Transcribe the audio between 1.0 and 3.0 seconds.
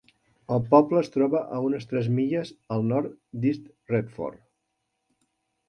es troba a unes tres milles al